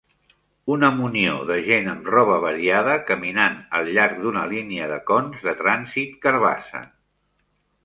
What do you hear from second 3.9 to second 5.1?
llarg d'una línia de